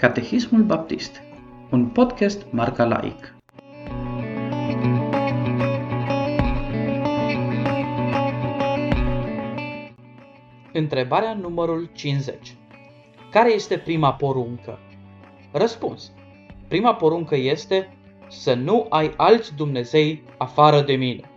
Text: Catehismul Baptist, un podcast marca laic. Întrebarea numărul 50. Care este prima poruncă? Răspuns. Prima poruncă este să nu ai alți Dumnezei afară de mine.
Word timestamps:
Catehismul 0.00 0.62
Baptist, 0.62 1.22
un 1.70 1.86
podcast 1.86 2.46
marca 2.50 2.84
laic. 2.84 3.34
Întrebarea 10.72 11.34
numărul 11.34 11.90
50. 11.92 12.56
Care 13.30 13.52
este 13.52 13.78
prima 13.78 14.14
poruncă? 14.14 14.78
Răspuns. 15.52 16.12
Prima 16.68 16.94
poruncă 16.94 17.36
este 17.36 17.96
să 18.28 18.54
nu 18.54 18.86
ai 18.88 19.14
alți 19.16 19.54
Dumnezei 19.54 20.22
afară 20.38 20.80
de 20.80 20.94
mine. 20.94 21.29